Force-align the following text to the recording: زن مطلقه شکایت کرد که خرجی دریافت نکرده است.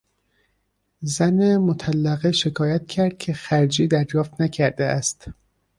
زن 1.01 1.57
مطلقه 1.57 2.31
شکایت 2.31 2.87
کرد 2.87 3.17
که 3.17 3.33
خرجی 3.33 3.87
دریافت 3.87 4.41
نکرده 4.41 4.85
است. 4.85 5.27